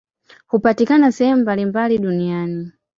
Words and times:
Hupatikana 0.47 1.11
sehemu 1.11 1.41
mbalimbali 1.41 1.97
duniani. 1.97 2.71